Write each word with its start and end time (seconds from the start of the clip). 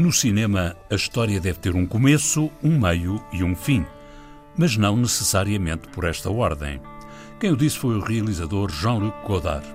No 0.00 0.10
cinema, 0.10 0.74
a 0.90 0.94
história 0.94 1.38
deve 1.38 1.58
ter 1.58 1.76
um 1.76 1.86
começo, 1.86 2.50
um 2.64 2.80
meio 2.80 3.22
e 3.34 3.44
um 3.44 3.54
fim, 3.54 3.84
mas 4.56 4.74
não 4.74 4.96
necessariamente 4.96 5.88
por 5.88 6.04
esta 6.04 6.30
ordem. 6.30 6.80
Quem 7.38 7.52
o 7.52 7.56
disse 7.56 7.76
foi 7.76 7.96
o 7.96 8.00
realizador 8.00 8.72
Jean-Luc 8.72 9.14
Godard. 9.26 9.66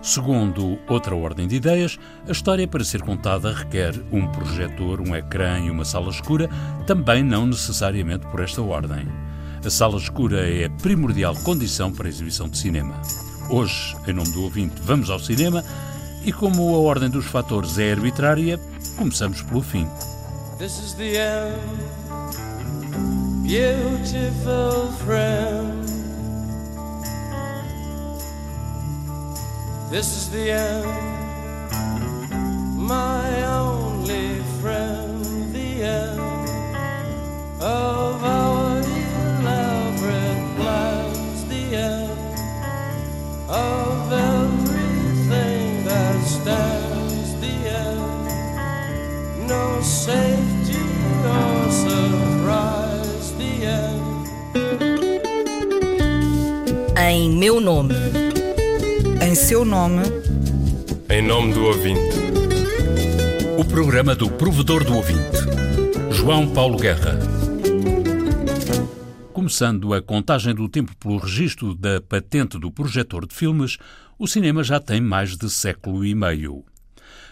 Segundo 0.00 0.78
outra 0.88 1.16
ordem 1.16 1.48
de 1.48 1.56
ideias, 1.56 1.98
a 2.28 2.30
história 2.30 2.68
para 2.68 2.84
ser 2.84 3.02
contada 3.02 3.52
requer 3.52 3.92
um 4.12 4.28
projetor, 4.28 5.00
um 5.00 5.16
ecrã 5.16 5.58
e 5.58 5.68
uma 5.68 5.84
sala 5.84 6.10
escura, 6.10 6.48
também 6.86 7.24
não 7.24 7.44
necessariamente 7.44 8.24
por 8.28 8.38
esta 8.38 8.62
ordem. 8.62 9.04
A 9.64 9.68
sala 9.68 9.98
escura 9.98 10.48
é 10.48 10.66
a 10.66 10.70
primordial 10.70 11.34
condição 11.42 11.92
para 11.92 12.06
a 12.06 12.08
exibição 12.08 12.48
de 12.48 12.56
cinema. 12.56 13.02
Hoje, 13.50 13.96
em 14.06 14.12
nome 14.12 14.30
do 14.30 14.44
ouvinte, 14.44 14.80
vamos 14.84 15.10
ao 15.10 15.18
cinema 15.18 15.64
e 16.24 16.32
como 16.32 16.72
a 16.72 16.78
ordem 16.78 17.10
dos 17.10 17.26
fatores 17.26 17.78
é 17.78 17.90
arbitrária, 17.90 18.60
começamos 18.96 19.42
pelo 19.42 19.62
fim. 19.62 19.88
This 20.58 20.78
is 20.78 20.94
the 20.94 21.18
end, 21.18 21.52
beautiful 23.42 24.90
friend. 25.04 25.84
This 29.90 30.16
is 30.16 30.30
the 30.30 30.50
end, 30.50 30.86
my 32.76 33.44
only 33.44 34.40
friend, 34.60 35.22
the 35.52 35.82
end 35.82 36.20
of 37.60 38.24
our 38.24 38.55
nome. 57.66 57.94
Em 59.20 59.34
seu 59.34 59.64
nome. 59.64 60.04
Em 61.10 61.20
nome 61.20 61.52
do 61.52 61.64
ouvinte. 61.64 62.16
O 63.58 63.64
programa 63.64 64.14
do 64.14 64.30
provedor 64.30 64.84
do 64.84 64.94
ouvinte. 64.94 65.36
João 66.12 66.48
Paulo 66.48 66.78
Guerra. 66.78 67.18
Começando 69.32 69.92
a 69.92 70.00
contagem 70.00 70.54
do 70.54 70.68
tempo 70.68 70.94
pelo 70.94 71.16
registro 71.16 71.74
da 71.74 72.00
patente 72.00 72.56
do 72.56 72.70
projetor 72.70 73.26
de 73.26 73.34
filmes, 73.34 73.78
o 74.16 74.28
cinema 74.28 74.62
já 74.62 74.78
tem 74.78 75.00
mais 75.00 75.36
de 75.36 75.50
século 75.50 76.04
e 76.04 76.14
meio. 76.14 76.64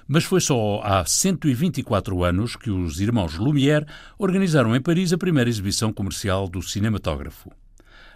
Mas 0.08 0.24
foi 0.24 0.40
só 0.40 0.80
há 0.82 1.04
124 1.04 2.24
anos 2.24 2.56
que 2.56 2.72
os 2.72 3.00
irmãos 3.00 3.36
Lumière 3.36 3.86
organizaram 4.18 4.74
em 4.74 4.80
Paris 4.80 5.12
a 5.12 5.16
primeira 5.16 5.48
exibição 5.48 5.92
comercial 5.92 6.48
do 6.48 6.60
cinematógrafo. 6.60 7.52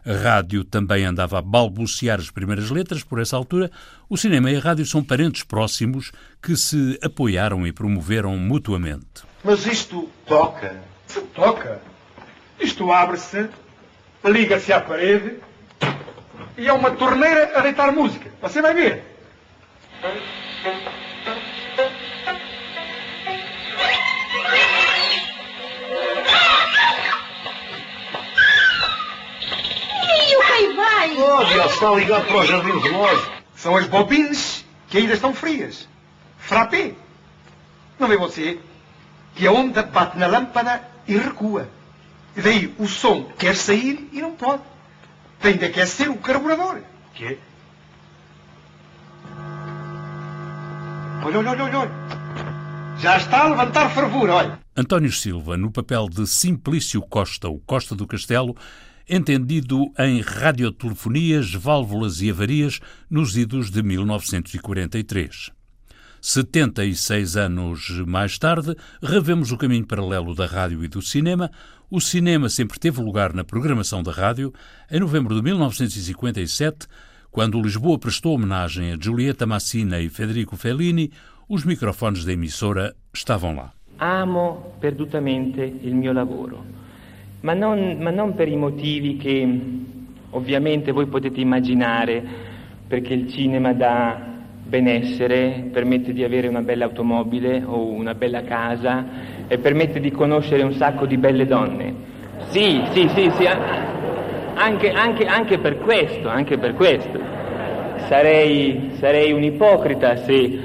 A 0.04 0.12
rádio 0.12 0.64
também 0.64 1.04
andava 1.04 1.38
a 1.38 1.42
balbuciar 1.42 2.18
as 2.18 2.30
primeiras 2.30 2.70
letras 2.70 3.02
por 3.02 3.20
essa 3.20 3.36
altura. 3.36 3.70
O 4.08 4.16
cinema 4.16 4.50
e 4.50 4.56
a 4.56 4.60
rádio 4.60 4.86
são 4.86 5.02
parentes 5.02 5.42
próximos 5.42 6.12
que 6.42 6.56
se 6.56 6.98
apoiaram 7.02 7.66
e 7.66 7.72
promoveram 7.72 8.36
mutuamente. 8.36 9.22
Mas 9.44 9.66
isto 9.66 10.08
toca? 10.26 10.76
Se 11.06 11.20
toca. 11.20 11.80
Isto 12.60 12.90
abre-se, 12.90 13.48
liga-se 14.24 14.72
à 14.72 14.80
parede 14.80 15.36
e 16.56 16.66
é 16.66 16.72
uma 16.72 16.90
torneira 16.90 17.52
a 17.56 17.62
deitar 17.62 17.92
música. 17.92 18.30
Você 18.40 18.60
vai 18.60 18.74
ver. 18.74 19.04
Relógio, 30.98 31.64
está 31.66 31.94
ligado 31.94 32.26
para 32.26 32.36
o 32.36 32.46
jardim 32.46 32.78
relógio. 32.78 33.32
São 33.54 33.76
as 33.76 33.86
bobinas 33.86 34.64
que 34.88 34.98
ainda 34.98 35.14
estão 35.14 35.34
frias. 35.34 35.88
Frappé. 36.38 36.94
Não 37.98 38.08
vê 38.08 38.16
você 38.16 38.58
que 39.34 39.46
a 39.46 39.52
onda 39.52 39.82
bate 39.82 40.18
na 40.18 40.26
lâmpada 40.26 40.82
e 41.06 41.16
recua. 41.16 41.68
E 42.36 42.40
daí 42.40 42.74
o 42.78 42.86
som 42.86 43.24
quer 43.38 43.56
sair 43.56 44.08
e 44.12 44.20
não 44.20 44.32
pode. 44.32 44.62
Tem 45.40 45.56
de 45.56 45.64
aquecer 45.64 46.10
o 46.10 46.18
carburador. 46.18 46.80
Que? 47.14 47.38
Olha, 51.24 51.38
olha, 51.38 51.50
olha, 51.50 51.78
olha. 51.78 51.90
Já 52.98 53.16
está 53.16 53.42
a 53.44 53.48
levantar 53.48 53.90
fervura, 53.90 54.34
olha. 54.34 54.58
António 54.76 55.12
Silva, 55.12 55.56
no 55.56 55.70
papel 55.70 56.08
de 56.08 56.26
Simplício 56.26 57.00
Costa, 57.02 57.48
o 57.48 57.58
Costa 57.58 57.94
do 57.94 58.06
Castelo, 58.06 58.56
entendido 59.08 59.90
em 59.98 60.20
radiotelefonias, 60.20 61.54
válvulas 61.54 62.20
e 62.20 62.30
avarias 62.30 62.80
nos 63.10 63.36
idos 63.36 63.70
de 63.70 63.82
1943. 63.82 65.50
76 66.20 67.36
anos 67.36 67.90
mais 68.06 68.38
tarde, 68.38 68.74
revemos 69.02 69.52
o 69.52 69.56
caminho 69.56 69.86
paralelo 69.86 70.34
da 70.34 70.46
rádio 70.46 70.84
e 70.84 70.88
do 70.88 71.00
cinema. 71.00 71.50
O 71.90 72.00
cinema 72.00 72.48
sempre 72.48 72.78
teve 72.78 73.00
lugar 73.00 73.32
na 73.32 73.44
programação 73.44 74.02
da 74.02 74.12
rádio. 74.12 74.52
Em 74.90 75.00
novembro 75.00 75.34
de 75.34 75.42
1957, 75.42 76.86
quando 77.30 77.62
Lisboa 77.62 77.98
prestou 77.98 78.34
homenagem 78.34 78.92
a 78.92 78.98
Giulietta 79.00 79.46
Massina 79.46 80.00
e 80.00 80.08
Federico 80.08 80.56
Fellini, 80.56 81.10
os 81.48 81.64
microfones 81.64 82.24
da 82.24 82.32
emissora 82.32 82.94
estavam 83.14 83.54
lá. 83.54 83.72
Amo 84.00 84.74
perdutamente 84.80 85.60
il 85.82 85.94
mio 85.94 86.12
lavoro 86.12 86.87
ma 87.40 87.54
non, 87.54 87.96
ma 88.00 88.10
non 88.10 88.34
per 88.34 88.48
i 88.48 88.56
motivi 88.56 89.16
che 89.16 89.60
ovviamente 90.30 90.92
voi 90.92 91.06
potete 91.06 91.40
immaginare, 91.40 92.22
perché 92.86 93.14
il 93.14 93.28
cinema 93.28 93.72
dà 93.72 94.36
benessere, 94.64 95.68
permette 95.72 96.12
di 96.12 96.24
avere 96.24 96.48
una 96.48 96.60
bella 96.60 96.84
automobile 96.84 97.62
o 97.64 97.86
una 97.86 98.14
bella 98.14 98.42
casa 98.42 99.06
e 99.46 99.58
permette 99.58 100.00
di 100.00 100.10
conoscere 100.10 100.62
un 100.62 100.72
sacco 100.74 101.06
di 101.06 101.16
belle 101.16 101.46
donne. 101.46 101.94
Sì, 102.48 102.82
sì, 102.92 103.08
sì, 103.08 103.30
sì, 103.36 103.46
anche, 104.54 104.90
anche, 104.90 105.24
anche 105.24 105.58
per 105.58 105.78
questo, 105.78 106.28
anche 106.28 106.58
per 106.58 106.74
questo. 106.74 107.18
Sarei, 108.08 108.92
sarei 108.98 109.32
un 109.32 109.42
ipocrita 109.42 110.16
se 110.16 110.58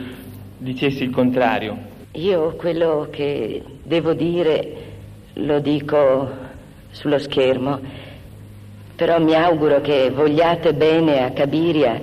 dicessi 0.58 1.04
il 1.04 1.10
contrario. 1.12 1.92
Io 2.14 2.56
quello 2.56 3.08
che 3.10 3.62
devo 3.84 4.14
dire 4.14 4.92
lo 5.34 5.60
dico 5.60 6.52
sullo 6.94 7.20
schermo, 7.20 7.80
però 8.96 9.20
mi 9.20 9.36
auguro 9.36 9.82
che 9.82 10.10
vogliate 10.10 10.74
bene 10.74 11.24
a 11.24 11.32
Cabiria 11.32 12.02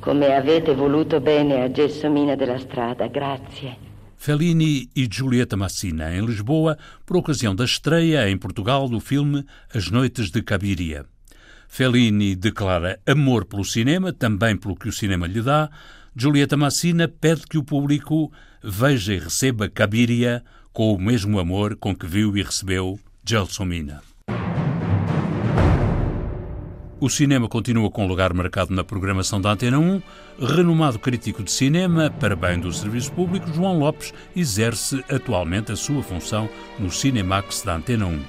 come 0.00 0.34
avete 0.34 0.74
voluto 0.74 1.20
bene 1.20 1.62
a 1.62 1.70
Gelsomina 1.70 2.34
della 2.34 2.58
Strada. 2.58 3.06
Grazie. 3.06 3.88
Fellini 4.16 4.88
e 4.94 5.06
Giulietta 5.06 5.56
Massina, 5.56 6.14
em 6.14 6.24
Lisboa, 6.24 6.76
por 7.06 7.16
ocasião 7.16 7.54
da 7.54 7.64
estreia 7.64 8.28
em 8.28 8.36
Portugal 8.36 8.88
do 8.88 9.00
filme 9.00 9.44
As 9.74 9.90
Noites 9.90 10.30
de 10.30 10.42
Cabiria. 10.42 11.06
Fellini 11.68 12.34
declara 12.34 12.98
amor 13.06 13.44
pelo 13.44 13.64
cinema, 13.64 14.12
também 14.12 14.56
pelo 14.56 14.74
que 14.74 14.88
o 14.88 14.92
cinema 14.92 15.26
lhe 15.26 15.40
dá. 15.40 15.70
Giulietta 16.16 16.56
Massina 16.56 17.06
pede 17.08 17.46
que 17.48 17.56
o 17.56 17.62
público 17.62 18.32
veja 18.62 19.14
e 19.14 19.18
receba 19.18 19.68
Cabiria 19.68 20.42
com 20.72 20.92
o 20.92 20.98
mesmo 21.00 21.38
amor 21.38 21.76
com 21.76 21.94
que 21.94 22.06
viu 22.06 22.36
e 22.36 22.42
recebeu 22.42 22.98
Gelsomina. 23.24 24.09
O 27.00 27.08
cinema 27.08 27.48
continua 27.48 27.90
com 27.90 28.06
lugar 28.06 28.34
marcado 28.34 28.74
na 28.74 28.84
programação 28.84 29.40
da 29.40 29.50
Antena 29.52 29.78
1. 29.78 30.02
Renomado 30.38 30.98
crítico 30.98 31.42
de 31.42 31.50
cinema, 31.50 32.10
para 32.10 32.36
bem 32.36 32.60
do 32.60 32.70
serviço 32.70 33.10
público, 33.12 33.50
João 33.54 33.78
Lopes 33.78 34.12
exerce 34.36 35.02
atualmente 35.08 35.72
a 35.72 35.76
sua 35.76 36.02
função 36.02 36.46
no 36.78 36.90
Cinemax 36.90 37.62
da 37.62 37.76
Antena 37.76 38.04
1. 38.04 38.22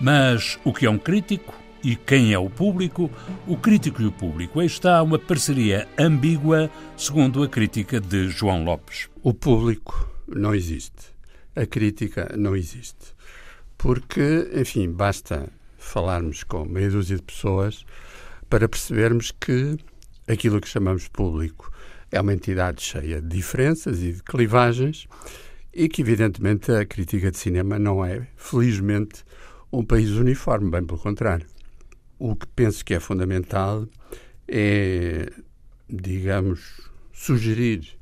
Mas 0.00 0.58
o 0.64 0.72
que 0.72 0.86
é 0.86 0.90
um 0.90 0.98
crítico 0.98 1.54
e 1.84 1.94
quem 1.94 2.32
é 2.32 2.38
o 2.38 2.50
público? 2.50 3.08
O 3.46 3.56
crítico 3.56 4.02
e 4.02 4.06
o 4.06 4.12
público. 4.12 4.58
Aí 4.58 4.66
está 4.66 5.00
uma 5.00 5.16
parceria 5.18 5.86
ambígua, 5.96 6.68
segundo 6.96 7.44
a 7.44 7.48
crítica 7.48 8.00
de 8.00 8.28
João 8.28 8.64
Lopes. 8.64 9.08
O 9.22 9.32
público 9.32 10.10
não 10.26 10.52
existe. 10.52 11.14
A 11.54 11.64
crítica 11.64 12.34
não 12.36 12.56
existe. 12.56 13.14
Porque, 13.78 14.50
enfim, 14.52 14.90
basta 14.90 15.48
falarmos 15.84 16.44
com 16.44 16.64
meia 16.64 16.90
dúzia 16.90 17.16
de 17.16 17.22
pessoas 17.22 17.84
para 18.48 18.68
percebermos 18.68 19.30
que 19.30 19.76
aquilo 20.26 20.60
que 20.60 20.68
chamamos 20.68 21.08
público 21.08 21.70
é 22.10 22.20
uma 22.20 22.32
entidade 22.32 22.82
cheia 22.82 23.20
de 23.20 23.28
diferenças 23.28 24.02
e 24.02 24.12
de 24.12 24.22
clivagens 24.22 25.06
e 25.72 25.88
que, 25.88 26.02
evidentemente, 26.02 26.70
a 26.70 26.84
crítica 26.84 27.30
de 27.30 27.38
cinema 27.38 27.78
não 27.78 28.04
é, 28.04 28.28
felizmente, 28.36 29.24
um 29.72 29.84
país 29.84 30.10
uniforme, 30.10 30.70
bem 30.70 30.84
pelo 30.84 31.00
contrário. 31.00 31.46
O 32.18 32.36
que 32.36 32.46
penso 32.46 32.84
que 32.84 32.94
é 32.94 33.00
fundamental 33.00 33.88
é, 34.46 35.28
digamos, 35.88 36.80
sugerir, 37.12 37.98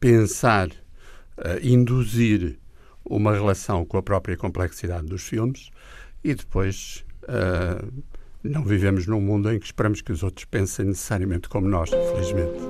pensar, 0.00 0.68
uh, 0.68 1.58
induzir 1.62 2.58
uma 3.04 3.32
relação 3.32 3.84
com 3.84 3.96
a 3.96 4.02
própria 4.02 4.36
complexidade 4.36 5.06
dos 5.06 5.22
filmes 5.22 5.70
e 6.22 6.34
depois 6.34 7.04
uh, 7.24 7.92
não 8.42 8.64
vivemos 8.64 9.06
num 9.06 9.20
mundo 9.20 9.52
em 9.52 9.58
que 9.58 9.66
esperamos 9.66 10.00
que 10.00 10.10
os 10.10 10.22
outros 10.22 10.44
pensem 10.44 10.86
necessariamente 10.86 11.48
como 11.48 11.68
nós, 11.68 11.90
felizmente. 11.90 12.60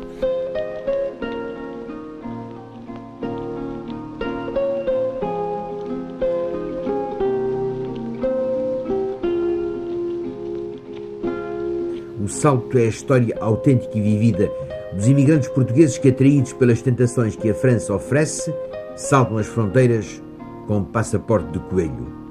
O 12.22 12.28
Salto 12.28 12.78
é 12.78 12.82
a 12.82 12.86
história 12.86 13.36
autêntica 13.40 13.98
e 13.98 14.00
vivida 14.00 14.50
dos 14.94 15.08
imigrantes 15.08 15.48
portugueses 15.48 15.98
que, 15.98 16.08
atraídos 16.08 16.52
pelas 16.52 16.82
tentações 16.82 17.34
que 17.34 17.50
a 17.50 17.54
França 17.54 17.94
oferece, 17.94 18.54
saltam 18.94 19.38
as 19.38 19.46
fronteiras 19.46 20.22
com 20.66 20.84
passaporte 20.84 21.50
de 21.52 21.58
coelho. 21.60 22.21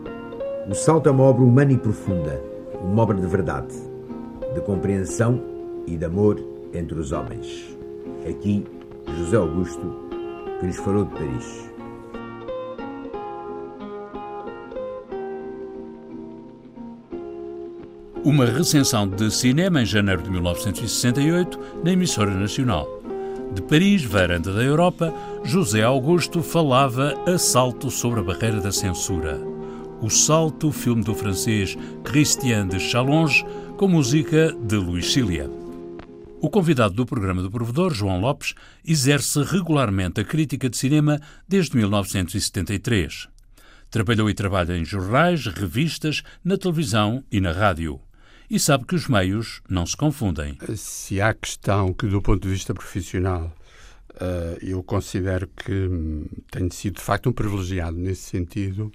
O 0.71 0.73
Salto 0.73 1.09
é 1.09 1.12
uma 1.12 1.25
obra 1.25 1.44
humana 1.44 1.73
e 1.73 1.77
profunda, 1.77 2.41
uma 2.81 3.03
obra 3.03 3.18
de 3.18 3.27
verdade, 3.27 3.75
de 4.53 4.62
compreensão 4.62 5.44
e 5.85 5.97
de 5.97 6.06
amor 6.06 6.41
entre 6.73 6.97
os 6.97 7.12
homens. 7.12 7.77
Aqui, 8.25 8.63
José 9.18 9.35
Augusto, 9.35 9.94
que 10.57 10.68
lhes 10.68 10.77
falou 10.77 11.03
de 11.03 11.12
Paris. 11.12 11.69
Uma 18.24 18.45
recensão 18.45 19.09
de 19.09 19.29
cinema 19.29 19.81
em 19.81 19.85
janeiro 19.85 20.21
de 20.21 20.31
1968 20.31 21.59
na 21.83 21.91
emissora 21.91 22.31
nacional. 22.31 22.88
De 23.53 23.62
Paris, 23.62 24.06
varanda 24.06 24.53
da 24.53 24.63
Europa, 24.63 25.13
José 25.44 25.83
Augusto 25.83 26.41
falava 26.41 27.13
a 27.27 27.38
salto 27.38 27.91
sobre 27.91 28.21
a 28.21 28.24
barreira 28.24 28.62
da 28.62 28.71
censura. 28.71 29.50
O 30.01 30.09
Salto, 30.09 30.71
filme 30.71 31.03
do 31.03 31.13
francês 31.13 31.77
Christian 32.03 32.68
de 32.68 32.80
Chalonge, 32.80 33.45
com 33.77 33.88
música 33.88 34.51
de 34.51 34.75
Luís 34.75 35.13
Cília. 35.13 35.50
O 36.42 36.50
convidado 36.50 36.95
do 36.95 37.06
programa 37.06 37.42
do 37.42 37.51
Provedor, 37.51 37.94
João 37.94 38.19
Lopes, 38.19 38.56
exerce 38.83 39.44
regularmente 39.44 40.19
a 40.19 40.24
crítica 40.24 40.68
de 40.69 40.75
cinema 40.75 41.19
desde 41.48 41.77
1973. 41.77 43.27
Trabalhou 43.92 44.30
e 44.30 44.33
trabalha 44.33 44.75
em 44.75 44.83
jornais, 44.83 45.45
revistas, 45.45 46.24
na 46.44 46.57
televisão 46.57 47.24
e 47.31 47.39
na 47.39 47.51
rádio 47.51 48.01
e 48.50 48.59
sabe 48.59 48.86
que 48.86 48.95
os 48.95 49.07
meios 49.07 49.62
não 49.69 49.86
se 49.86 49.95
confundem. 49.95 50.57
Se 50.75 51.21
há 51.21 51.33
questão 51.33 51.94
que, 51.94 52.06
do 52.06 52.21
ponto 52.21 52.42
de 52.42 52.50
vista 52.50 52.74
profissional, 52.74 53.56
eh, 54.19 54.57
eu 54.62 54.83
considero 54.83 55.48
que 55.48 55.71
hum, 55.71 56.25
tenho 56.51 56.69
sido 56.71 56.95
de 56.95 57.01
facto 57.01 57.30
um 57.30 57.31
privilegiado 57.31 57.98
nesse 57.98 58.24
sentido, 58.24 58.92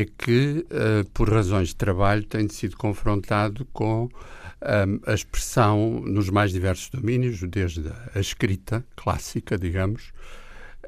é 0.00 0.06
que, 0.06 0.64
eh, 0.70 1.04
por 1.12 1.30
razões 1.30 1.68
de 1.68 1.76
trabalho, 1.76 2.24
tenho 2.24 2.50
sido 2.50 2.76
confrontado 2.76 3.66
com 3.72 4.04
hum, 4.04 5.00
a 5.06 5.12
expressão 5.12 6.00
nos 6.00 6.30
mais 6.30 6.52
diversos 6.52 6.88
domínios, 6.88 7.42
desde 7.42 7.84
a 8.14 8.18
escrita 8.18 8.84
clássica, 8.96 9.58
digamos, 9.58 10.12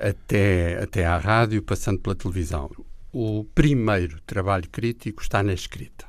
até, 0.00 0.82
até 0.82 1.04
à 1.04 1.18
rádio, 1.18 1.62
passando 1.62 2.00
pela 2.00 2.14
televisão. 2.14 2.70
O 3.12 3.44
primeiro 3.54 4.20
trabalho 4.26 4.68
crítico 4.70 5.22
está 5.22 5.42
na 5.42 5.52
escrita 5.52 6.06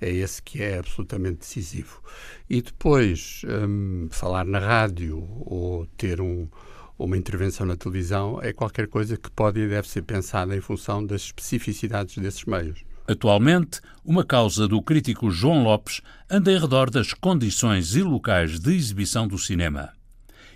é 0.00 0.10
esse 0.10 0.42
que 0.42 0.62
é 0.62 0.78
absolutamente 0.78 1.38
decisivo. 1.38 2.02
E 2.48 2.60
depois, 2.60 3.42
um, 3.44 4.08
falar 4.10 4.44
na 4.44 4.58
rádio 4.58 5.18
ou 5.40 5.86
ter 5.96 6.20
um, 6.20 6.48
uma 6.98 7.16
intervenção 7.16 7.66
na 7.66 7.76
televisão 7.76 8.40
é 8.42 8.52
qualquer 8.52 8.88
coisa 8.88 9.16
que 9.16 9.30
pode 9.30 9.60
e 9.60 9.68
deve 9.68 9.88
ser 9.88 10.02
pensada 10.02 10.56
em 10.56 10.60
função 10.60 11.04
das 11.04 11.22
especificidades 11.22 12.16
desses 12.18 12.44
meios. 12.44 12.84
Atualmente, 13.08 13.80
uma 14.04 14.24
causa 14.24 14.66
do 14.66 14.82
crítico 14.82 15.30
João 15.30 15.62
Lopes 15.62 16.00
anda 16.28 16.50
em 16.50 16.58
redor 16.58 16.90
das 16.90 17.12
condições 17.12 17.94
e 17.94 18.02
locais 18.02 18.58
de 18.58 18.74
exibição 18.74 19.28
do 19.28 19.38
cinema. 19.38 19.92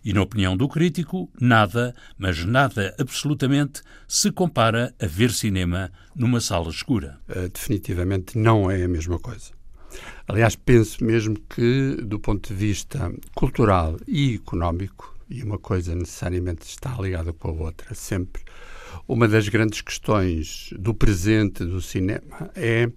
E, 0.04 0.12
na 0.12 0.22
opinião 0.22 0.56
do 0.56 0.66
crítico, 0.66 1.30
nada, 1.40 1.94
mas 2.18 2.44
nada 2.44 2.94
absolutamente, 2.98 3.82
se 4.08 4.32
compara 4.32 4.94
a 5.00 5.06
ver 5.06 5.30
cinema 5.30 5.92
numa 6.16 6.40
sala 6.40 6.70
escura. 6.70 7.20
Uh, 7.28 7.48
definitivamente 7.50 8.36
não 8.36 8.70
é 8.70 8.82
a 8.82 8.88
mesma 8.88 9.18
coisa. 9.18 9.52
Aliás, 10.26 10.56
penso 10.56 11.04
mesmo 11.04 11.36
que, 11.54 11.96
do 12.02 12.18
ponto 12.18 12.48
de 12.48 12.54
vista 12.54 13.12
cultural 13.34 13.96
e 14.08 14.36
económico, 14.36 15.14
e 15.30 15.42
uma 15.42 15.58
coisa 15.58 15.94
necessariamente 15.94 16.66
está 16.66 16.96
ligada 17.00 17.32
com 17.32 17.48
a 17.48 17.52
outra, 17.52 17.94
sempre, 17.94 18.42
uma 19.06 19.28
das 19.28 19.48
grandes 19.48 19.80
questões 19.80 20.70
do 20.76 20.92
presente 20.92 21.64
do 21.64 21.80
cinema 21.80 22.50
é 22.54 22.90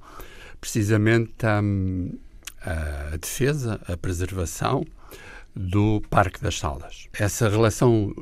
precisamente 0.59 1.33
a, 1.45 1.62
a 3.12 3.18
defesa, 3.18 3.80
a 3.88 3.95
preservação 3.95 4.83
do 5.56 6.01
Parque 6.09 6.41
das 6.41 6.57
Salas. 6.57 7.07
Essa 7.13 7.47
relação 7.47 8.13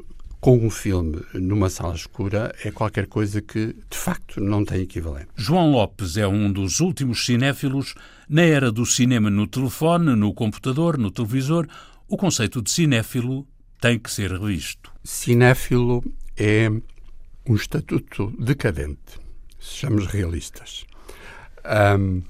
com 0.42 0.58
um 0.58 0.72
filme 0.72 1.22
numa 1.36 1.70
sala 1.70 1.94
escura 1.94 2.54
é 2.66 2.72
qualquer 2.72 3.06
coisa 3.06 3.42
que, 3.42 3.76
de 3.90 3.98
facto, 3.98 4.42
não 4.42 4.66
tem 4.66 4.82
equivalente. 4.82 5.28
João 5.36 5.72
Lopes 5.72 6.18
é 6.18 6.28
um 6.28 6.52
dos 6.52 6.80
últimos 6.80 7.24
cinéfilos 7.26 7.94
na 8.28 8.42
era 8.42 8.72
do 8.72 8.86
cinema 8.86 9.30
no 9.30 9.46
telefone, 9.46 10.16
no 10.16 10.34
computador, 10.34 10.98
no 10.98 11.12
televisor. 11.12 11.68
O 12.08 12.18
conceito 12.18 12.62
de 12.62 12.72
cinéfilo 12.72 13.48
tem 13.82 13.98
que 13.98 14.12
ser 14.12 14.32
revisto. 14.32 14.92
Cinéfilo 15.04 16.04
é 16.38 16.70
um 17.48 17.56
estatuto 17.56 18.32
decadente, 18.40 19.20
sejamos 19.60 20.06
realistas. 20.06 20.86
Um, 22.00 22.22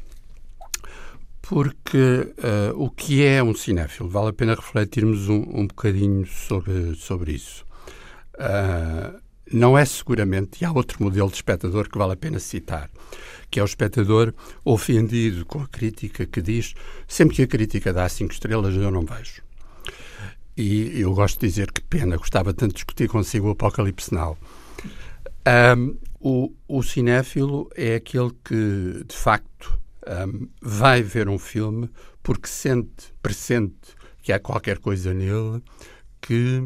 porque 1.42 2.34
uh, 2.38 2.82
o 2.82 2.90
que 2.90 3.26
é 3.26 3.44
um 3.44 3.54
cinéfilo? 3.54 4.10
Vale 4.10 4.30
a 4.30 4.34
pena 4.34 4.56
refletirmos 4.56 5.28
um, 5.28 5.42
um 5.42 5.68
bocadinho 5.68 6.26
sobre, 6.26 6.96
sobre 6.96 7.34
isso. 7.34 7.66
Uh, 8.36 9.20
não 9.52 9.78
é 9.78 9.84
seguramente, 9.84 10.62
e 10.62 10.66
há 10.66 10.72
outro 10.72 11.04
modelo 11.04 11.28
de 11.28 11.36
espectador 11.36 11.90
que 11.90 11.98
vale 11.98 12.14
a 12.14 12.16
pena 12.16 12.40
citar, 12.40 12.90
que 13.50 13.60
é 13.60 13.64
o 13.64 13.66
espectador 13.66 14.34
ofendido 14.64 15.46
com 15.46 15.62
a 15.62 15.68
crítica 15.68 16.26
que 16.26 16.42
diz 16.42 16.74
sempre 17.06 17.36
que 17.36 17.42
a 17.42 17.48
crítica 17.48 17.92
dá 17.92 18.08
cinco 18.08 18.32
estrelas 18.32 18.74
eu 18.74 18.90
não 18.90 19.02
vejo. 19.02 19.42
E 20.62 21.02
eu 21.02 21.12
gosto 21.16 21.40
de 21.40 21.48
dizer 21.48 21.72
que 21.72 21.82
pena, 21.82 22.18
gostava 22.18 22.54
tanto 22.54 22.74
de 22.74 22.76
discutir 22.76 23.10
consigo 23.10 23.48
o 23.48 23.52
Apocalipse 23.52 24.14
Now. 24.14 24.38
Um, 25.76 25.98
o, 26.20 26.54
o 26.68 26.84
cinéfilo 26.84 27.68
é 27.76 27.96
aquele 27.96 28.30
que, 28.46 29.04
de 29.08 29.16
facto, 29.16 29.80
um, 30.08 30.48
vai 30.62 31.02
ver 31.02 31.28
um 31.28 31.40
filme 31.40 31.90
porque 32.22 32.48
sente, 32.48 33.12
pressente 33.24 33.96
que 34.22 34.32
há 34.32 34.40
qualquer 34.40 34.78
coisa 34.78 35.16
nele 35.16 35.64
que 36.22 36.62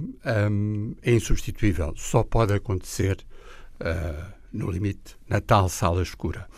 um, 0.51 0.93
é 1.01 1.13
insubstituível. 1.13 1.93
Só 1.95 2.21
pode 2.21 2.51
acontecer, 2.53 3.17
uh, 3.79 4.33
no 4.51 4.69
limite, 4.69 5.15
na 5.29 5.39
tal 5.39 5.69
sala 5.69 6.03
escura. 6.03 6.49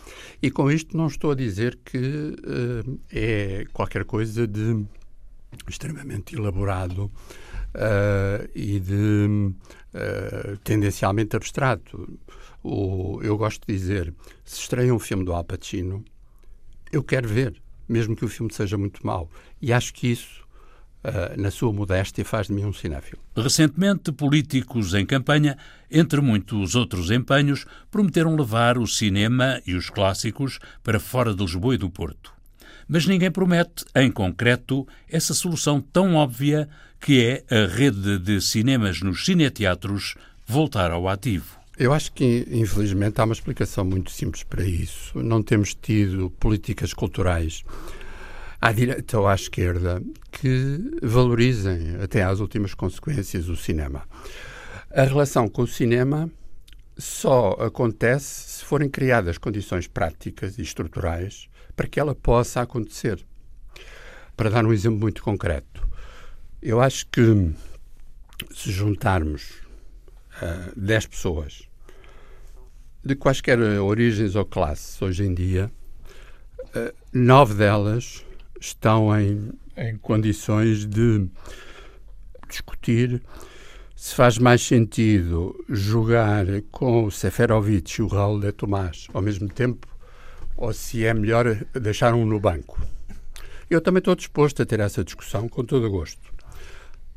E 0.41 0.49
com 0.49 0.71
isto 0.71 0.97
não 0.97 1.05
estou 1.05 1.33
a 1.33 1.35
dizer 1.35 1.77
que 1.85 1.99
uh, 1.99 2.99
é 3.11 3.65
qualquer 3.73 4.05
coisa 4.05 4.47
de 4.47 4.87
extremamente 5.67 6.35
elaborado 6.35 7.05
uh, 7.05 8.49
e 8.55 8.79
de 8.79 9.53
tendencialmente 10.63 11.35
abstrato. 11.35 12.19
O, 12.61 13.19
eu 13.23 13.35
gosto 13.35 13.65
de 13.65 13.73
dizer, 13.73 14.13
se 14.43 14.59
estreia 14.59 14.93
um 14.93 14.99
filme 14.99 15.23
do 15.23 15.33
Al 15.33 15.43
Pacino, 15.43 16.05
eu 16.91 17.03
quero 17.03 17.27
ver, 17.27 17.59
mesmo 17.87 18.15
que 18.15 18.25
o 18.25 18.27
filme 18.27 18.53
seja 18.53 18.77
muito 18.77 19.05
mau. 19.05 19.29
E 19.61 19.73
acho 19.73 19.93
que 19.93 20.07
isso, 20.07 20.43
uh, 21.03 21.39
na 21.39 21.49
sua 21.49 21.71
modéstia, 21.71 22.23
faz 22.25 22.47
de 22.47 22.53
mim 22.53 22.65
um 22.65 22.73
cinéfilo. 22.73 23.21
Recentemente, 23.35 24.11
políticos 24.11 24.93
em 24.93 25.05
campanha, 25.05 25.57
entre 25.89 26.21
muitos 26.21 26.75
outros 26.75 27.09
empenhos, 27.11 27.65
prometeram 27.89 28.35
levar 28.35 28.77
o 28.77 28.87
cinema 28.87 29.61
e 29.65 29.73
os 29.73 29.89
clássicos 29.89 30.59
para 30.83 30.99
fora 30.99 31.33
de 31.33 31.41
Lisboa 31.41 31.75
e 31.75 31.77
do 31.77 31.89
Porto. 31.89 32.36
Mas 32.87 33.05
ninguém 33.05 33.29
promete, 33.29 33.85
em 33.95 34.11
concreto, 34.11 34.87
essa 35.09 35.33
solução 35.33 35.81
tão 35.81 36.15
óbvia 36.15 36.69
que 36.99 37.23
é 37.23 37.43
a 37.53 37.67
rede 37.67 38.17
de 38.17 38.41
cinemas 38.41 39.01
nos 39.01 39.25
cineteatros 39.25 40.15
voltar 40.45 40.91
ao 40.91 41.07
ativo. 41.07 41.57
Eu 41.77 41.93
acho 41.93 42.11
que, 42.11 42.47
infelizmente, 42.49 43.21
há 43.21 43.23
uma 43.23 43.33
explicação 43.33 43.85
muito 43.85 44.09
simples 44.09 44.43
para 44.43 44.65
isso. 44.65 45.19
Não 45.21 45.43
temos 45.43 45.75
tido 45.75 46.31
políticas 46.39 46.93
culturais 46.93 47.63
à 48.59 48.71
direita 48.71 49.19
ou 49.19 49.27
à 49.27 49.35
esquerda 49.35 50.01
que 50.31 50.97
valorizem, 51.03 51.97
até 52.01 52.23
às 52.23 52.39
últimas 52.39 52.73
consequências, 52.73 53.47
o 53.47 53.55
cinema. 53.55 54.03
A 54.89 55.03
relação 55.03 55.47
com 55.47 55.63
o 55.63 55.67
cinema 55.67 56.31
só 56.97 57.51
acontece 57.59 58.57
se 58.57 58.65
forem 58.65 58.89
criadas 58.89 59.37
condições 59.37 59.87
práticas 59.87 60.57
e 60.57 60.63
estruturais 60.63 61.47
para 61.77 61.87
que 61.87 61.99
ela 61.99 62.15
possa 62.15 62.61
acontecer. 62.61 63.23
Para 64.35 64.49
dar 64.49 64.65
um 64.65 64.73
exemplo 64.73 64.99
muito 64.99 65.21
concreto, 65.23 65.87
eu 66.61 66.81
acho 66.81 67.05
que 67.07 67.53
se 68.51 68.71
juntarmos 68.71 69.51
uh, 70.41 70.73
10 70.75 71.05
pessoas 71.05 71.69
de 73.05 73.15
quaisquer 73.15 73.59
origens 73.59 74.35
ou 74.35 74.43
classes 74.43 75.01
hoje 75.01 75.23
em 75.23 75.33
dia, 75.33 75.71
eh, 76.75 76.93
nove 77.13 77.53
delas 77.53 78.25
estão 78.59 79.17
em, 79.17 79.53
em 79.77 79.97
condições 79.97 80.85
de 80.85 81.25
discutir 82.49 83.21
se 83.95 84.13
faz 84.13 84.37
mais 84.37 84.61
sentido 84.61 85.55
jogar 85.69 86.45
com 86.69 87.05
o 87.05 87.11
Seferovic 87.11 87.99
e 87.99 88.01
o 88.01 88.07
Raul 88.07 88.41
de 88.41 88.51
Tomás 88.51 89.07
ao 89.13 89.21
mesmo 89.21 89.47
tempo 89.47 89.87
ou 90.57 90.73
se 90.73 91.05
é 91.05 91.13
melhor 91.13 91.55
deixar 91.73 92.13
um 92.13 92.25
no 92.25 92.39
banco. 92.39 92.81
Eu 93.69 93.79
também 93.79 93.99
estou 93.99 94.15
disposto 94.15 94.61
a 94.61 94.65
ter 94.65 94.79
essa 94.79 95.03
discussão 95.03 95.47
com 95.47 95.63
todo 95.63 95.85
o 95.85 95.91
gosto. 95.91 96.21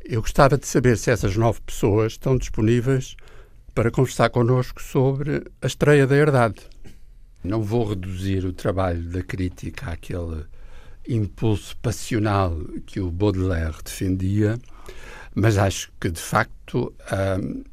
Eu 0.04 0.20
gostava 0.20 0.58
de 0.58 0.66
saber 0.66 0.98
se 0.98 1.10
essas 1.10 1.36
nove 1.36 1.60
pessoas 1.60 2.12
estão 2.12 2.36
disponíveis 2.36 3.16
para 3.74 3.90
conversar 3.90 4.30
connosco 4.30 4.82
sobre 4.82 5.44
a 5.62 5.66
estreia 5.66 6.06
da 6.06 6.16
Herdade. 6.16 6.60
Não 7.42 7.62
vou 7.62 7.88
reduzir 7.88 8.44
o 8.44 8.52
trabalho 8.52 9.02
da 9.04 9.22
crítica 9.22 9.92
àquele 9.92 10.44
impulso 11.08 11.76
passional 11.78 12.56
que 12.86 13.00
o 13.00 13.10
Baudelaire 13.10 13.76
defendia, 13.84 14.58
mas 15.34 15.56
acho 15.56 15.90
que, 16.00 16.10
de 16.10 16.20
facto, 16.20 16.92
hum, 17.40 17.64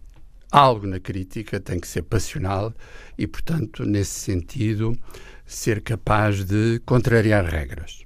algo 0.52 0.88
na 0.88 1.00
crítica 1.00 1.60
tem 1.60 1.80
que 1.80 1.88
ser 1.88 2.04
passional 2.04 2.74
e, 3.18 3.28
portanto, 3.28 3.84
nesse 3.86 4.20
sentido, 4.20 4.98
ser 5.46 5.82
capaz 5.82 6.44
de 6.44 6.82
contrariar 6.86 7.46
regras. 7.46 8.06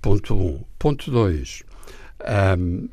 Ponto 0.00 0.34
1. 0.34 0.46
Um. 0.46 0.64
Ponto 0.78 1.10
2. 1.10 1.62
Um, 2.58 2.88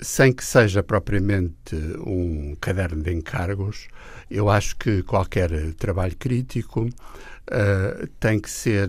sem 0.00 0.32
que 0.32 0.44
seja 0.44 0.82
propriamente 0.82 1.76
um 2.04 2.56
caderno 2.60 3.02
de 3.02 3.12
encargos, 3.12 3.88
eu 4.30 4.50
acho 4.50 4.76
que 4.76 5.02
qualquer 5.04 5.74
trabalho 5.74 6.16
crítico 6.16 6.82
uh, 6.86 8.06
tem 8.18 8.40
que 8.40 8.50
ser 8.50 8.88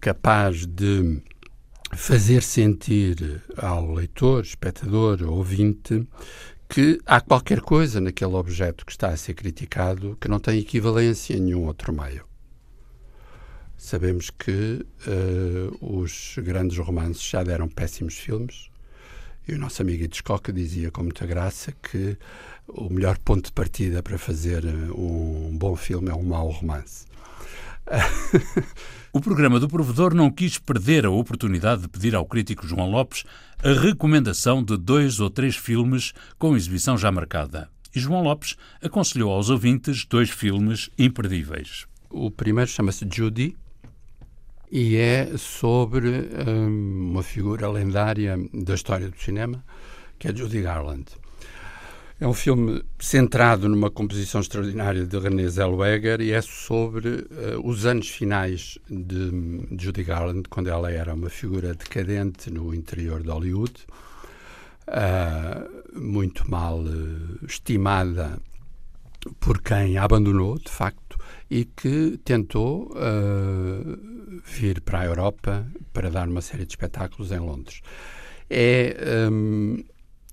capaz 0.00 0.66
de 0.66 1.22
fazer 1.92 2.42
sentir 2.42 3.42
ao 3.56 3.92
leitor, 3.92 4.42
espectador, 4.42 5.22
ouvinte, 5.22 6.06
que 6.74 7.00
há 7.06 7.20
qualquer 7.20 7.60
coisa 7.60 8.00
naquele 8.00 8.34
objeto 8.34 8.84
que 8.84 8.90
está 8.90 9.10
a 9.10 9.16
ser 9.16 9.34
criticado 9.34 10.18
que 10.20 10.26
não 10.26 10.40
tem 10.40 10.58
equivalência 10.58 11.36
em 11.36 11.40
nenhum 11.40 11.66
outro 11.66 11.92
meio. 11.92 12.26
Sabemos 13.76 14.28
que 14.28 14.84
uh, 15.06 16.00
os 16.00 16.34
grandes 16.38 16.76
romances 16.78 17.22
já 17.22 17.44
deram 17.44 17.68
péssimos 17.68 18.14
filmes, 18.14 18.70
e 19.46 19.54
o 19.54 19.58
nosso 19.58 19.82
amigo 19.82 20.02
Hitchcock 20.02 20.50
dizia 20.50 20.90
com 20.90 21.04
muita 21.04 21.24
graça 21.24 21.70
que 21.80 22.18
o 22.66 22.92
melhor 22.92 23.18
ponto 23.18 23.44
de 23.44 23.52
partida 23.52 24.02
para 24.02 24.18
fazer 24.18 24.64
eh, 24.64 24.92
um 24.96 25.56
bom 25.56 25.76
filme 25.76 26.10
é 26.10 26.14
um 26.14 26.24
mau 26.24 26.48
romance. 26.48 27.06
o 29.14 29.20
programa 29.20 29.60
do 29.60 29.68
Provedor 29.68 30.12
não 30.12 30.28
quis 30.28 30.58
perder 30.58 31.06
a 31.06 31.10
oportunidade 31.10 31.82
de 31.82 31.88
pedir 31.88 32.16
ao 32.16 32.26
crítico 32.26 32.66
João 32.66 32.90
Lopes 32.90 33.22
a 33.62 33.72
recomendação 33.72 34.60
de 34.60 34.76
dois 34.76 35.20
ou 35.20 35.30
três 35.30 35.54
filmes 35.54 36.12
com 36.36 36.56
exibição 36.56 36.98
já 36.98 37.12
marcada. 37.12 37.70
E 37.94 38.00
João 38.00 38.24
Lopes 38.24 38.56
aconselhou 38.82 39.30
aos 39.30 39.50
ouvintes 39.50 40.04
dois 40.04 40.30
filmes 40.30 40.90
imperdíveis. 40.98 41.86
O 42.10 42.28
primeiro 42.28 42.68
chama-se 42.68 43.06
Judy, 43.08 43.56
e 44.68 44.96
é 44.96 45.36
sobre 45.36 46.08
um, 46.48 47.12
uma 47.12 47.22
figura 47.22 47.70
lendária 47.70 48.36
da 48.52 48.74
história 48.74 49.08
do 49.08 49.16
cinema, 49.16 49.64
que 50.18 50.26
é 50.26 50.34
Judy 50.34 50.60
Garland. 50.60 51.04
É 52.24 52.26
um 52.26 52.32
filme 52.32 52.82
centrado 52.98 53.68
numa 53.68 53.90
composição 53.90 54.40
extraordinária 54.40 55.04
de 55.04 55.18
René 55.18 55.46
Zellweger 55.46 56.22
e 56.22 56.32
é 56.32 56.40
sobre 56.40 57.08
uh, 57.10 57.60
os 57.62 57.84
anos 57.84 58.08
finais 58.08 58.78
de, 58.88 59.30
de 59.30 59.84
Judy 59.84 60.02
Garland, 60.04 60.48
quando 60.48 60.70
ela 60.70 60.90
era 60.90 61.12
uma 61.12 61.28
figura 61.28 61.74
decadente 61.74 62.50
no 62.50 62.74
interior 62.74 63.22
de 63.22 63.28
Hollywood, 63.28 63.74
uh, 64.88 66.00
muito 66.00 66.50
mal 66.50 66.78
uh, 66.78 67.44
estimada 67.46 68.40
por 69.38 69.60
quem 69.60 69.98
a 69.98 70.04
abandonou, 70.04 70.58
de 70.58 70.70
facto, 70.70 71.18
e 71.50 71.66
que 71.66 72.18
tentou 72.24 72.90
vir 74.46 74.80
para 74.80 75.00
a 75.00 75.04
Europa 75.04 75.66
para 75.92 76.10
dar 76.10 76.26
uma 76.26 76.40
série 76.40 76.64
de 76.64 76.72
espetáculos 76.72 77.32
em 77.32 77.38
Londres. 77.38 77.82
É 78.48 79.28
um, 79.30 79.84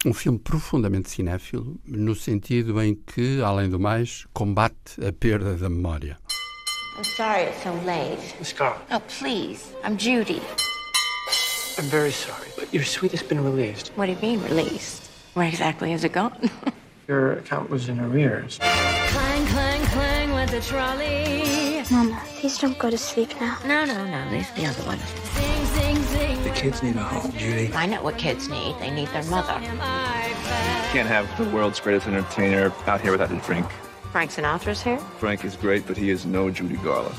um 0.06 0.14
filme 0.14 0.40
profundamente 0.40 1.10
cinéfilo, 1.10 1.80
no 1.86 2.16
sentido 2.16 2.82
em 2.82 2.96
que, 2.96 3.42
além 3.42 3.70
do 3.70 3.80
mais, 3.80 4.26
combate 4.34 5.04
a 5.06 5.12
perda 5.12 5.56
da 5.56 5.70
memória. 5.70 6.18
I'm 6.98 7.04
sorry 7.04 7.44
it's 7.44 7.64
so 7.64 7.74
late. 7.86 8.20
Miss 8.40 8.54
Carl. 8.54 8.78
Oh, 8.92 9.00
please. 9.20 9.74
I'm 9.84 9.98
Judy. 9.98 10.42
I'm 11.78 11.86
very 11.86 12.12
sorry, 12.12 12.50
but 12.58 12.74
your 12.74 12.84
suite 12.84 13.14
has 13.14 13.24
been 13.24 13.44
released. 13.44 13.92
What 13.96 14.08
do 14.08 14.12
you 14.12 14.20
mean, 14.22 14.42
released? 14.44 15.10
Where 15.34 15.48
exactly 15.48 15.92
has 15.92 16.04
it 16.04 16.12
gone? 16.12 16.50
your 17.08 17.34
account 17.34 17.70
was 17.70 17.88
in 17.88 18.00
arrears. 18.00 18.60
Clang, 18.60 19.46
clang, 19.48 19.82
clang 19.88 20.34
with 20.34 20.52
the 20.52 20.62
trolley. 20.62 21.84
Mama, 21.90 22.22
please 22.40 22.58
don't 22.58 22.78
go 22.78 22.90
to 22.90 22.98
sleep 22.98 23.30
now. 23.40 23.58
No, 23.66 23.86
no, 23.86 24.06
no. 24.06 24.18
Are 24.18 24.46
the 24.56 24.66
other 24.66 24.86
ones. 24.86 25.02
Kids 26.62 26.84
need 26.84 26.96
a 26.96 27.04
home, 27.04 27.32
Judy. 27.32 27.74
I 27.74 27.88
know 27.88 28.04
what 28.04 28.20
kids 28.20 28.48
need. 28.48 28.76
They 28.80 28.92
need 28.92 29.08
their 29.08 29.24
mother. 29.24 29.60
You 29.60 29.68
Can't 30.94 31.08
have 31.08 31.26
the 31.36 31.50
world's 31.50 31.80
greatest 31.80 32.06
entertainer 32.06 32.72
out 32.86 33.02
here 33.02 33.12
without 33.12 33.32
a 33.32 33.38
drink. 33.38 33.66
Frank 34.12 34.30
Sinatra's 34.30 34.82
here? 34.84 35.00
Frank 35.18 35.44
is 35.44 35.56
great, 35.56 35.88
but 35.88 35.98
he 35.98 36.12
is 36.12 36.24
no 36.24 36.52
Judy 36.52 36.76
Garland. 36.78 37.16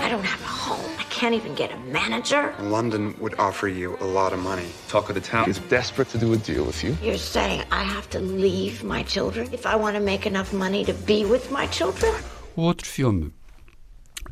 I 0.00 0.08
don't 0.08 0.24
have 0.24 0.40
a 0.40 0.44
home. 0.44 0.90
I 0.98 1.02
can't 1.10 1.34
even 1.34 1.54
get 1.54 1.70
a 1.70 1.76
manager. 1.80 2.54
London 2.60 3.14
would 3.20 3.38
offer 3.38 3.68
you 3.68 3.98
a 4.00 4.06
lot 4.06 4.32
of 4.32 4.38
money. 4.38 4.68
Talk 4.88 5.10
of 5.10 5.14
the 5.14 5.20
town 5.20 5.50
is 5.50 5.58
desperate 5.68 6.08
to 6.10 6.18
do 6.18 6.32
a 6.32 6.38
deal 6.38 6.64
with 6.64 6.82
you. 6.82 6.96
You're 7.02 7.18
saying 7.18 7.64
I 7.70 7.82
have 7.82 8.08
to 8.10 8.20
leave 8.20 8.84
my 8.84 9.02
children 9.02 9.50
if 9.52 9.66
I 9.66 9.76
want 9.76 9.96
to 9.96 10.00
make 10.00 10.24
enough 10.24 10.54
money 10.54 10.82
to 10.86 10.94
be 10.94 11.26
with 11.26 11.50
my 11.50 11.66
children? 11.66 12.14
O 12.56 12.62
outro 12.62 12.86
filme 12.86 13.32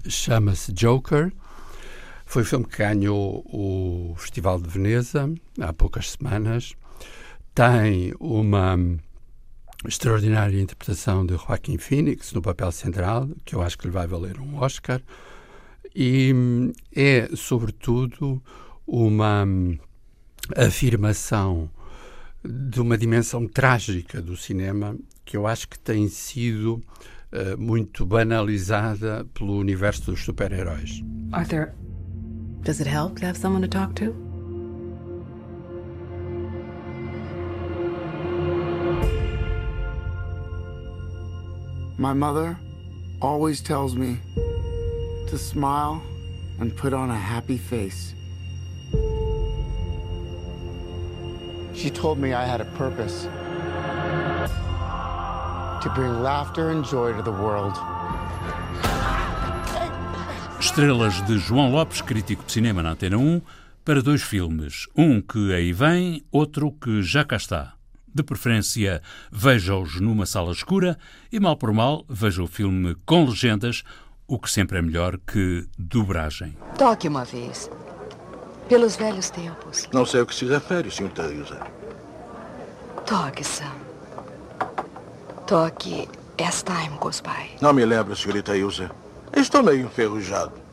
chama-se 0.08 0.72
Joker. 0.72 1.32
Foi 2.26 2.42
o 2.42 2.44
filme 2.44 2.66
que 2.66 2.78
ganhou 2.78 3.46
o 3.46 4.14
Festival 4.18 4.60
de 4.60 4.68
Veneza 4.68 5.32
há 5.60 5.72
poucas 5.72 6.10
semanas. 6.10 6.74
Tem 7.54 8.12
uma 8.20 8.76
extraordinária 9.86 10.60
interpretação 10.60 11.24
de 11.24 11.34
Joaquim 11.34 11.78
Phoenix 11.78 12.32
no 12.32 12.42
papel 12.42 12.70
central, 12.72 13.28
que 13.44 13.54
eu 13.54 13.62
acho 13.62 13.78
que 13.78 13.86
lhe 13.86 13.92
vai 13.92 14.06
valer 14.06 14.38
um 14.40 14.56
Oscar, 14.56 15.00
e 15.94 16.34
é, 16.94 17.30
sobretudo, 17.34 18.42
uma 18.86 19.46
afirmação 20.54 21.70
de 22.44 22.80
uma 22.80 22.98
dimensão 22.98 23.46
trágica 23.46 24.20
do 24.20 24.36
cinema 24.36 24.96
que 25.24 25.36
eu 25.36 25.46
acho 25.46 25.68
que 25.68 25.78
tem 25.78 26.08
sido 26.08 26.74
uh, 27.32 27.58
muito 27.58 28.04
banalizada 28.04 29.24
pelo 29.32 29.56
universo 29.56 30.10
dos 30.10 30.24
super-heróis. 30.24 31.02
Arthur, 31.32 31.72
does 32.66 32.80
it 32.80 32.86
help 32.88 33.16
to 33.20 33.24
have 33.24 33.36
someone 33.36 33.62
to 33.62 33.68
talk 33.68 33.94
to? 33.94 34.12
My 41.96 42.12
mother 42.12 42.58
always 43.22 43.60
tells 43.60 43.94
me 43.94 44.18
to 45.28 45.38
smile 45.38 46.02
and 46.58 46.76
put 46.76 46.92
on 46.92 47.08
a 47.08 47.16
happy 47.16 47.56
face. 47.56 48.14
She 51.72 51.88
told 51.88 52.18
me 52.18 52.32
I 52.32 52.44
had 52.44 52.60
a 52.60 52.64
purpose 52.74 53.28
to 55.84 55.92
bring 55.94 56.20
laughter 56.20 56.70
and 56.70 56.84
joy 56.84 57.12
to 57.12 57.22
the 57.22 57.30
world. 57.30 57.78
Estrelas 60.76 61.24
de 61.24 61.38
João 61.38 61.72
Lopes, 61.72 62.02
crítico 62.02 62.44
de 62.44 62.52
cinema 62.52 62.82
na 62.82 62.90
Antena 62.90 63.16
1, 63.16 63.40
para 63.82 64.02
dois 64.02 64.20
filmes. 64.20 64.86
Um 64.94 65.22
que 65.22 65.54
aí 65.54 65.72
vem, 65.72 66.22
outro 66.30 66.70
que 66.70 67.00
já 67.00 67.24
cá 67.24 67.36
está. 67.36 67.72
De 68.14 68.22
preferência, 68.22 69.00
veja-os 69.32 69.98
numa 70.02 70.26
sala 70.26 70.52
escura 70.52 70.98
e, 71.32 71.40
mal 71.40 71.56
por 71.56 71.72
mal, 71.72 72.04
veja 72.10 72.42
o 72.42 72.46
filme 72.46 72.94
com 73.06 73.24
legendas, 73.24 73.84
o 74.28 74.38
que 74.38 74.50
sempre 74.50 74.76
é 74.76 74.82
melhor 74.82 75.16
que 75.26 75.66
dobragem. 75.78 76.54
Toque 76.76 77.08
uma 77.08 77.24
vez. 77.24 77.70
Pelos 78.68 78.96
velhos 78.96 79.30
tempos. 79.30 79.88
Não 79.94 80.04
sei 80.04 80.20
o 80.20 80.26
que 80.26 80.34
se 80.34 80.44
refere, 80.44 80.90
Sr. 80.90 81.08
Teusa. 81.08 81.66
Toque, 83.06 83.42
Sam. 83.42 83.72
Toque 85.46 86.06
As 86.38 86.62
Time 86.62 86.98
Goes 87.00 87.22
By. 87.22 87.56
Não 87.62 87.72
me 87.72 87.82
lembro, 87.86 88.14
senhorita 88.14 88.54
Ilza. 88.54 88.90
Estou 89.34 89.62
meio 89.62 89.86
enferrujado. 89.86 90.65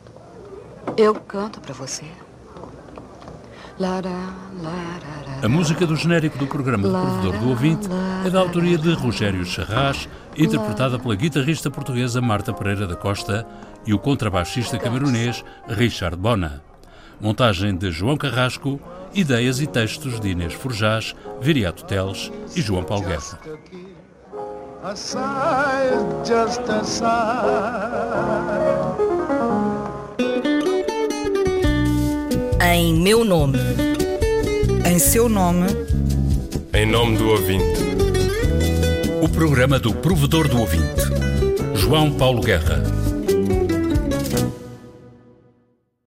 Eu 0.96 1.14
canto 1.14 1.60
para 1.60 1.74
você. 1.74 2.04
Lara, 3.78 4.08
lara, 4.62 5.40
A 5.42 5.48
música 5.48 5.84
do 5.84 5.96
genérico 5.96 6.38
do 6.38 6.46
programa 6.46 6.86
do 6.86 6.92
Provedor 6.92 7.40
do 7.40 7.48
Ouvinte 7.48 7.88
é 8.24 8.30
da 8.30 8.38
autoria 8.38 8.78
de 8.78 8.94
Rogério 8.94 9.44
Charras, 9.44 10.08
interpretada 10.36 10.96
pela 10.96 11.16
guitarrista 11.16 11.68
portuguesa 11.70 12.20
Marta 12.20 12.52
Pereira 12.52 12.86
da 12.86 12.94
Costa 12.94 13.44
e 13.84 13.92
o 13.92 13.98
contrabaixista 13.98 14.78
camerunês 14.78 15.44
Richard 15.66 16.16
Bona. 16.16 16.62
Montagem 17.20 17.76
de 17.76 17.90
João 17.90 18.16
Carrasco, 18.16 18.80
ideias 19.12 19.60
e 19.60 19.66
textos 19.66 20.20
de 20.20 20.28
Inês 20.28 20.52
Forjás, 20.52 21.16
Viriato 21.40 21.84
Teles 21.84 22.30
e 22.54 22.62
João 22.62 22.84
Paulo 22.84 23.06
Guerra. 23.06 23.40
Just 26.24 26.60
a 27.02 29.13
Em 32.66 32.94
meu 32.94 33.26
nome. 33.26 33.58
Em 34.90 34.98
seu 34.98 35.28
nome. 35.28 35.66
Em 36.72 36.86
nome 36.86 37.18
do 37.18 37.28
ouvinte. 37.28 37.78
O 39.20 39.28
programa 39.28 39.78
do 39.78 39.94
Provedor 39.94 40.48
do 40.48 40.60
Ouvinte. 40.60 41.02
João 41.74 42.10
Paulo 42.10 42.40
Guerra. 42.40 43.03